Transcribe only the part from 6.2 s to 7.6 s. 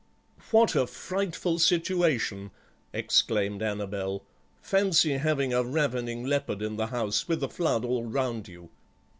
leopard in the house, with a